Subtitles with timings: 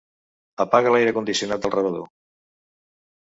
[0.63, 2.09] Apaga l'aire condicionat del rebedor.